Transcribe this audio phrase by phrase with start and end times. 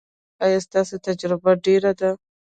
[0.43, 2.09] ایا ستاسو تجربه ډیره ده؟